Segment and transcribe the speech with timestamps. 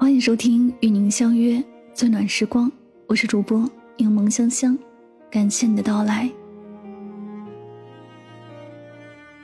[0.00, 1.62] 欢迎收听与您相约
[1.92, 2.70] 最暖时光，
[3.08, 4.78] 我是主播柠檬香香，
[5.28, 6.30] 感谢你的到来。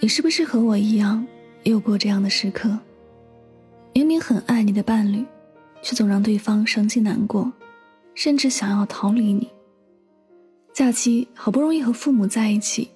[0.00, 1.24] 你是不是和我一样，
[1.64, 2.78] 也有过这样的时刻？
[3.92, 5.22] 明明很爱你的伴侣，
[5.82, 7.52] 却总让对方伤心难过，
[8.14, 9.50] 甚至想要逃离你。
[10.72, 12.88] 假期好不容易和父母在一起，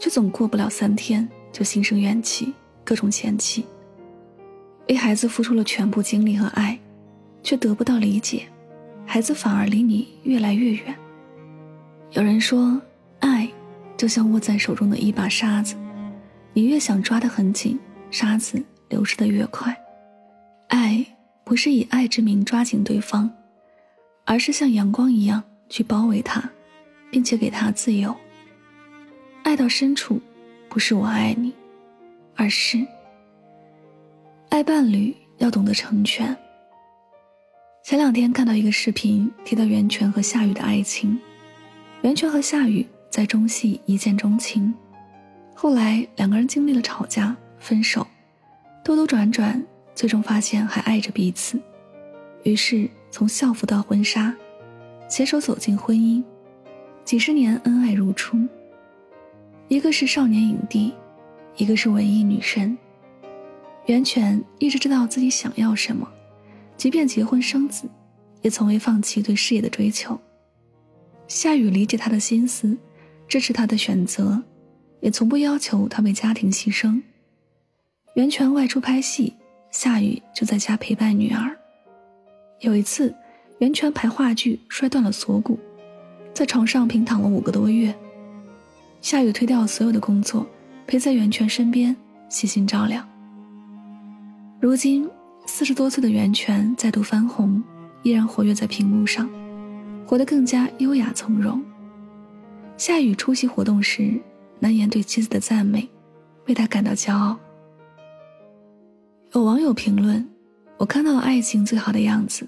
[0.00, 2.52] 却总过不了三天就心生怨气，
[2.84, 3.64] 各种嫌弃。
[4.88, 6.76] 为孩子付出了全部精力和爱。
[7.42, 8.46] 却得不到理解，
[9.06, 10.94] 孩子反而离你越来越远。
[12.12, 12.80] 有人说，
[13.20, 13.48] 爱
[13.96, 15.76] 就像握在手中的一把沙子，
[16.52, 17.78] 你越想抓得很紧，
[18.10, 19.76] 沙子流失的越快。
[20.68, 21.04] 爱
[21.44, 23.30] 不是以爱之名抓紧对方，
[24.24, 26.42] 而是像阳光一样去包围他，
[27.10, 28.14] 并且给他自由。
[29.42, 30.20] 爱到深处，
[30.68, 31.52] 不是我爱你，
[32.36, 32.86] 而是
[34.50, 36.36] 爱伴侣要懂得成全。
[37.88, 41.18] 前两天看到一个视频，提到袁泉和夏雨的爱情。
[42.02, 44.74] 袁泉和夏雨在中戏一见钟情，
[45.54, 48.06] 后来两个人经历了吵架、分手，
[48.84, 49.64] 兜兜转转，
[49.94, 51.58] 最终发现还爱着彼此。
[52.42, 54.36] 于是从校服到婚纱，
[55.08, 56.22] 携手走进婚姻，
[57.06, 58.36] 几十年恩爱如初。
[59.68, 60.92] 一个是少年影帝，
[61.56, 62.76] 一个是文艺女神。
[63.86, 66.06] 袁泉一直知道自己想要什么。
[66.78, 67.86] 即便结婚生子，
[68.40, 70.18] 也从未放弃对事业的追求。
[71.26, 72.74] 夏雨理解他的心思，
[73.26, 74.40] 支持他的选择，
[75.00, 77.02] 也从不要求他为家庭牺牲。
[78.14, 79.34] 袁泉外出拍戏，
[79.72, 81.54] 夏雨就在家陪伴女儿。
[82.60, 83.12] 有一次，
[83.58, 85.58] 袁泉排话剧摔断了锁骨，
[86.32, 87.92] 在床上平躺了五个多月。
[89.00, 90.46] 夏雨推掉所有的工作，
[90.86, 91.94] 陪在袁泉身边，
[92.28, 93.04] 细心照料。
[94.60, 95.10] 如今。
[95.48, 97.60] 四十多岁的袁泉再度翻红，
[98.02, 99.28] 依然活跃在屏幕上，
[100.06, 101.60] 活得更加优雅从容。
[102.76, 104.20] 夏雨出席活动时，
[104.60, 105.88] 难言对妻子的赞美，
[106.46, 107.36] 为她感到骄傲。
[109.32, 110.24] 有网友评论
[110.76, 112.46] ：“我看到了爱情最好的样子，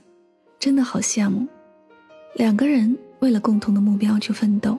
[0.59, 1.49] 真的好羡慕。
[2.35, 4.79] 两个人为了共同的目标去奋斗，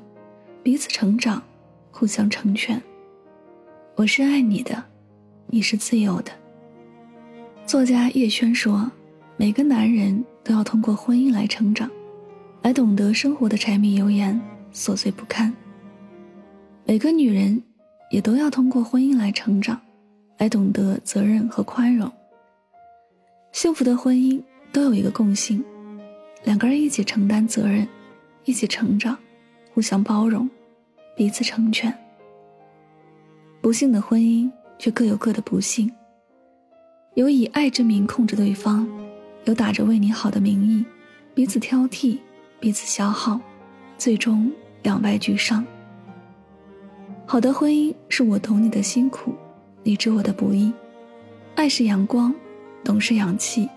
[0.62, 1.41] 彼此成长，
[1.91, 2.79] 互相成全。
[3.96, 4.81] 我是爱你的，
[5.47, 6.31] 你是自由的。”
[7.72, 8.92] 作家叶轩说
[9.40, 11.90] ：“每个男人都要通过婚姻来成长，
[12.64, 14.38] 来懂得生活的柴米油盐、
[14.74, 15.56] 琐碎不堪。
[16.84, 17.64] 每个女人
[18.09, 19.80] 也都要通过婚姻来成长，
[20.38, 22.12] 来懂得责任和宽容。
[23.54, 24.44] 幸福的婚姻
[24.74, 25.64] 都有一个共性：
[26.44, 27.88] 两个人一起承担责任，
[28.44, 29.18] 一起成长，
[29.74, 30.50] 互相包容，
[31.16, 31.98] 彼此成全。
[33.62, 35.90] 不幸的婚姻却各有各的不幸。”
[37.13, 38.88] 有以爱之名控制对方，
[39.44, 40.85] 有打着为你好的名义，
[41.33, 42.17] 彼此挑剔，
[42.57, 43.38] 彼此消耗，
[43.97, 44.49] 最终
[44.83, 45.66] 两败俱伤。
[47.25, 49.35] 好的婚姻是我懂你的辛苦，
[49.83, 50.72] 你知我的不易。
[51.55, 52.33] 爱是阳光，
[52.81, 53.67] 懂是氧气，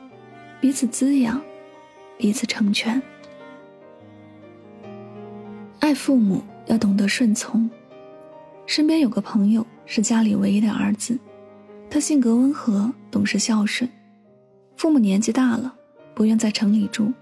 [0.61, 1.43] 彼此滋养，
[2.17, 3.03] 彼此成全。
[5.81, 7.69] 爱父母要懂得顺从。
[8.65, 11.19] 身边有个朋友是家里唯一的儿子。
[11.95, 13.89] 他性格温和，懂事孝顺，
[14.77, 15.73] 父母年纪大了，
[16.13, 17.13] 不愿在城里住，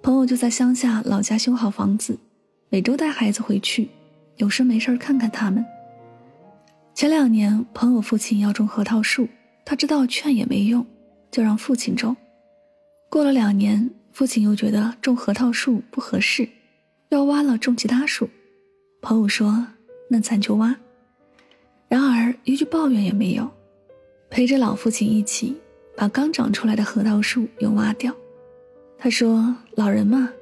[0.00, 2.18] 朋友就在乡下老家修好房子，
[2.70, 3.90] 每周带孩子回去，
[4.36, 5.62] 有事没事看看他们。
[6.94, 9.28] 前两年，朋友父亲要种核桃树，
[9.62, 10.86] 他知道劝也没用，
[11.30, 12.16] 就让父亲种。
[13.10, 16.48] 过了两年，父亲又觉得种核桃树不合适，
[17.10, 18.26] 要挖了种其他树。
[19.02, 19.66] 朋友说
[20.08, 20.74] ：“那咱就挖。”
[21.88, 23.50] 然而一句抱怨也没有。
[24.32, 25.54] 陪着老父亲一起
[25.94, 28.16] 把刚长出来的核桃树又挖掉。
[28.96, 30.32] 他说：“老人嘛，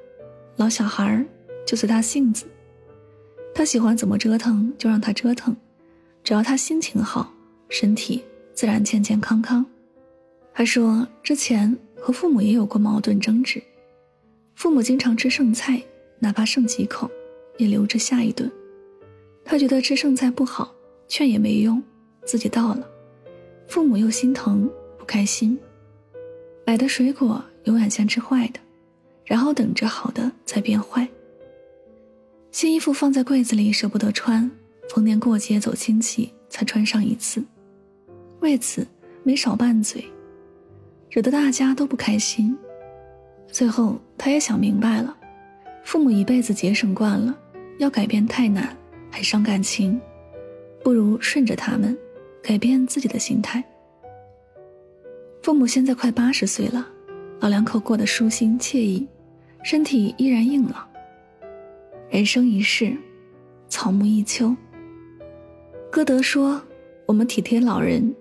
[0.55, 1.25] 老小孩儿
[1.67, 2.45] 就随他性子，
[3.53, 5.53] 他喜欢怎么折腾就让他折腾，
[6.23, 7.33] 只要他心情好，
[7.67, 8.23] 身体
[8.53, 9.65] 自然健健康康。”
[10.55, 13.61] 他说：“之前和父母也有过矛盾争执，
[14.55, 15.83] 父母经常吃剩菜，
[16.17, 17.11] 哪怕剩几口，
[17.57, 18.49] 也留着下一顿。
[19.43, 20.73] 他觉得吃剩菜不好，
[21.09, 21.83] 劝也没用，
[22.23, 22.87] 自己倒了。”
[23.71, 24.69] 父母又心疼
[24.99, 25.57] 不开心，
[26.65, 28.59] 买的水果永远先吃坏的，
[29.23, 31.07] 然后等着好的再变坏。
[32.51, 34.51] 新衣服放在柜子里舍不得穿，
[34.89, 37.41] 逢年过节走亲戚才穿上一次，
[38.41, 38.85] 为此
[39.23, 40.03] 没少拌嘴，
[41.09, 42.53] 惹得大家都不开心。
[43.53, 45.15] 最后他也想明白了，
[45.85, 47.33] 父母一辈子节省惯了，
[47.77, 48.75] 要改变太难，
[49.09, 49.97] 还伤感情，
[50.83, 51.97] 不如顺着他们。
[52.41, 53.63] 改变自己的心态。
[55.43, 56.87] 父母现在快八十岁了，
[57.39, 59.07] 老两口过得舒心惬意，
[59.63, 60.87] 身体依然硬朗。
[62.09, 62.95] 人生一世，
[63.67, 64.55] 草木一秋。
[65.91, 66.61] 歌德说
[67.05, 68.13] ：“我们体贴老人，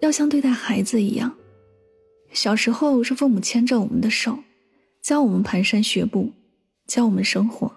[0.00, 1.32] 要像对待孩子一样。
[2.32, 4.38] 小时候是父母牵着我们的手，
[5.00, 6.32] 教我们蹒跚学步，
[6.86, 7.70] 教我们生活，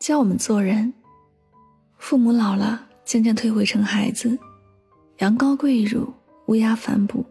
[0.00, 0.92] 教我们做人。
[1.98, 4.38] 父母老了，渐渐退回成孩子。
[5.18, 6.12] 羊羔跪乳，
[6.46, 7.24] 乌鸦反哺，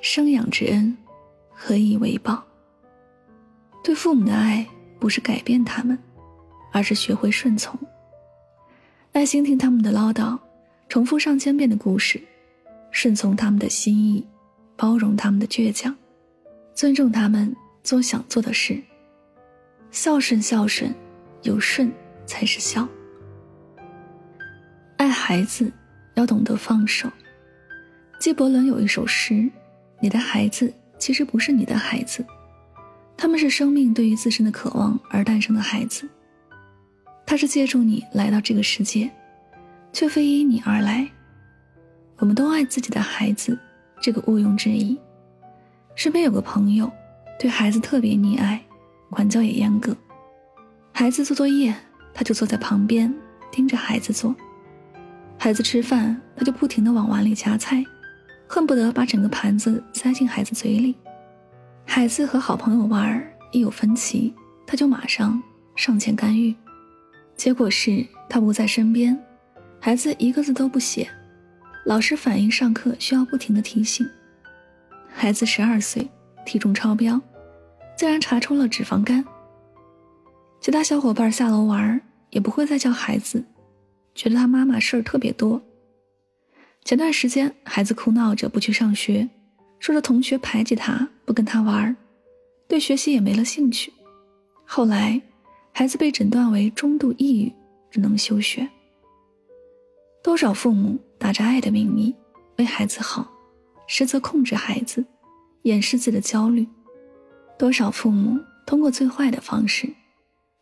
[0.00, 0.96] 生养之恩。”
[1.58, 2.44] 何以为报？
[3.82, 4.66] 对父母的爱
[5.00, 5.98] 不是改变他们，
[6.70, 7.78] 而是学会顺从，
[9.12, 10.38] 耐心听他们的唠叨，
[10.88, 12.20] 重复上千遍的故事，
[12.90, 14.26] 顺从他们的心意，
[14.76, 15.96] 包容他们的倔强，
[16.74, 18.78] 尊重他们做想做的事。
[19.90, 20.94] 孝顺，孝顺，
[21.42, 21.90] 有顺
[22.26, 22.86] 才是孝。
[24.98, 25.72] 爱孩子
[26.16, 27.08] 要懂得放手。
[28.18, 29.48] 纪伯伦有一首诗
[30.02, 32.24] ：“你的孩子。”其实不是你的孩子，
[33.18, 36.08] 他们是生命对于自身的渴望而诞生的孩子。
[37.26, 39.10] 他是借助你来到这个世界，
[39.92, 41.06] 却非因你而来。
[42.16, 43.58] 我们都爱自己的孩子，
[44.00, 44.98] 这个毋庸置疑。
[45.94, 46.90] 身边有个朋友，
[47.38, 48.58] 对孩子特别溺爱，
[49.10, 49.94] 管教也严格。
[50.92, 51.74] 孩子做作业，
[52.14, 53.14] 他就坐在旁边
[53.52, 54.34] 盯着孩子做；
[55.46, 57.80] 孩子吃饭，他就不停地往碗里夹菜。
[58.48, 60.96] 恨不得把整个盘子塞进孩子嘴里。
[61.84, 64.34] 孩子和好朋友玩，一有分歧，
[64.66, 65.40] 他就马上
[65.76, 66.52] 上前干预。
[67.36, 69.16] 结果是他不在身边，
[69.78, 71.08] 孩子一个字都不写。
[71.84, 74.04] 老师反映上课需要不停的提醒。
[75.14, 76.10] 孩子十二岁，
[76.44, 77.20] 体重超标，
[77.96, 79.24] 竟然查出了脂肪肝。
[80.60, 82.00] 其他小伙伴下楼玩，
[82.30, 83.44] 也不会再叫孩子，
[84.16, 85.62] 觉得他妈妈事儿特别多。
[86.84, 89.28] 前段时间，孩子哭闹着不去上学，
[89.78, 91.94] 说着同学排挤他，不跟他玩，
[92.66, 93.92] 对学习也没了兴趣。
[94.64, 95.20] 后来，
[95.72, 97.52] 孩子被诊断为中度抑郁，
[97.90, 98.66] 只能休学。
[100.24, 102.14] 多少父母打着爱的名义
[102.56, 103.30] 为孩子好，
[103.86, 105.04] 实则控制孩子，
[105.62, 106.66] 掩饰自己的焦虑。
[107.58, 109.88] 多少父母通过最坏的方式，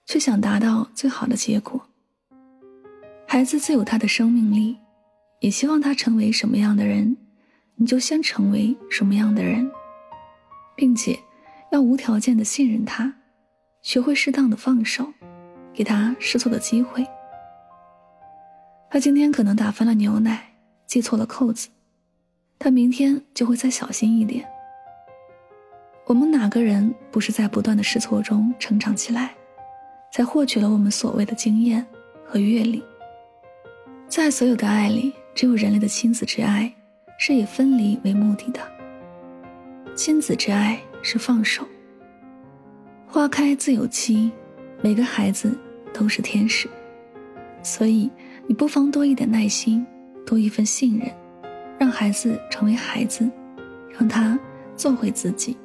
[0.07, 1.81] 却想达到最好的结果。
[3.35, 4.79] 孩子自有他的生命力。
[5.41, 7.17] 也希望他成为什么样的人，
[7.75, 9.69] 你就先成为什么样的人，
[10.77, 11.19] 并且
[11.73, 13.13] 要无条件的信任他，
[13.83, 15.13] 学会适当的放手，
[15.73, 17.05] 给他试错的机会。
[18.89, 20.55] 他今天可能打翻了牛奶，
[20.87, 21.69] 系错了扣子，
[22.57, 24.47] 他明天就会再小心一点。
[26.07, 29.35] 我们哪个人不是在不断的试错中成长起来，
[30.13, 31.85] 才获取了我们所谓的经验
[32.25, 32.81] 和阅历？
[34.09, 35.13] 在所有的爱里。
[35.35, 36.73] 只有人类的亲子之爱
[37.19, 38.61] 是以分离为目的的。
[39.97, 41.67] 亲子之爱是放手。
[43.05, 44.31] 花开自有期，
[44.81, 45.53] 每个孩子
[45.93, 46.69] 都是天使，
[47.65, 48.09] 所以
[48.47, 49.85] 你不妨多一点耐心，
[50.25, 51.11] 多一份信任，
[51.81, 53.29] 让孩子成为孩子，
[53.91, 54.39] 让他
[54.77, 55.57] 做回自己。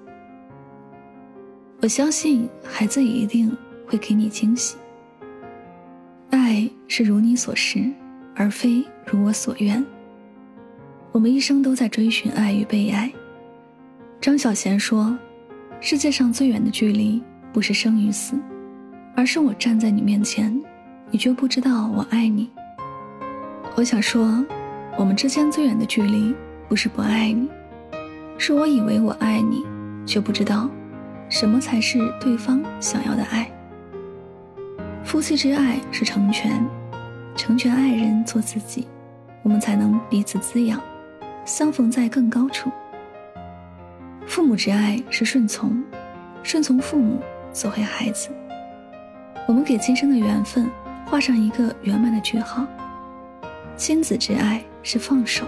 [1.80, 3.56] 我相信孩子也一定
[3.86, 4.77] 会给你惊喜。
[6.31, 7.88] 爱是如你所示。
[8.39, 9.86] 而非如我所愿。
[11.12, 13.12] 我们一生都在追寻爱与被爱。
[14.22, 15.17] 张小娴说
[15.81, 18.39] ：“世界上最远的距离，不是生与死，
[19.13, 20.58] 而是我站在你面前，
[21.12, 22.50] 你却不知道我爱你。”
[23.75, 24.46] 我想说，
[24.98, 26.34] 我们之间最远的距离，
[26.69, 27.50] 不是不爱你，
[28.38, 29.65] 是我以为我爱你，
[30.05, 30.69] 却不知道
[31.27, 33.51] 什么才是对方想要的爱。
[35.03, 36.65] 夫妻之爱是成全。
[37.39, 38.86] 成全爱人做自己，
[39.43, 40.77] 我们才能彼此滋养，
[41.46, 42.69] 相逢在更高处。
[44.27, 45.81] 父母之爱是顺从，
[46.43, 47.22] 顺从父母
[47.53, 48.29] 做回孩子。
[49.48, 50.69] 我们给今生的缘分
[51.05, 52.67] 画上一个圆满的句号。
[53.77, 55.46] 亲子之爱是放手，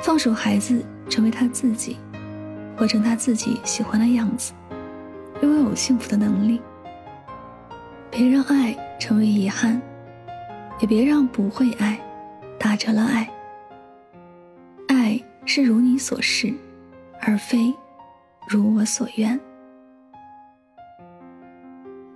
[0.00, 1.98] 放手孩子成为他自己，
[2.76, 4.52] 活成他自己喜欢的样子，
[5.40, 6.60] 拥有幸福的能力。
[8.10, 9.80] 别让爱成为遗憾。
[10.80, 11.98] 也别让不会爱
[12.58, 13.28] 打折了爱。
[14.88, 16.52] 爱是如你所示，
[17.20, 17.72] 而非
[18.48, 19.38] 如我所愿。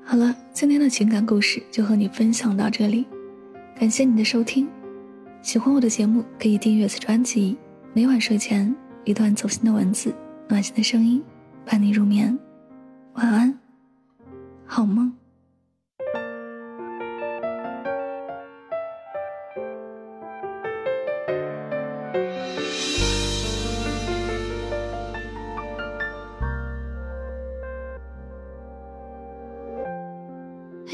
[0.04, 3.06] 好了，今天的情感故事就和你分享到这里，
[3.78, 4.68] 感谢你的收听。
[5.42, 7.56] 喜欢我的节目，可以订阅此专辑。
[7.92, 8.74] 每晚睡前
[9.04, 10.14] 一段走心的文字，
[10.48, 11.22] 暖心的声音，
[11.64, 12.36] 伴你入眠。
[13.14, 13.58] 晚安，
[14.64, 15.12] 好梦。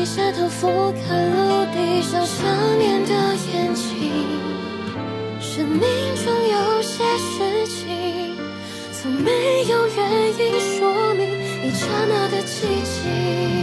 [0.00, 2.42] 低下头俯瞰陆地上想
[2.78, 3.12] 念的
[3.52, 4.24] 眼睛。
[5.38, 5.82] 生命
[6.24, 8.34] 中有些事情，
[8.94, 11.26] 从没有原因说明
[11.66, 13.59] 一刹那的寂静。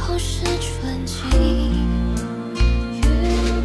[0.00, 1.14] 后是纯净，
[2.94, 3.00] 云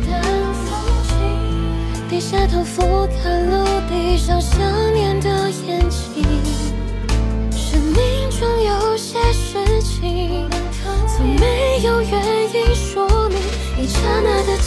[0.06, 0.22] 淡
[0.54, 0.68] 风
[1.08, 4.60] 轻，低下头俯瞰陆地上想
[4.94, 6.24] 念的眼睛。
[7.52, 10.48] 生命中有些事情，
[11.08, 12.14] 从没有原
[12.54, 13.38] 因说明
[13.78, 14.58] 一刹那的